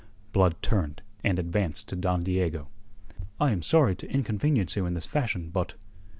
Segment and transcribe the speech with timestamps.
[0.33, 2.69] Blood turned, and advanced to Don Diego.
[3.39, 5.75] "I am sorry to inconvenience you in this fashion, but..."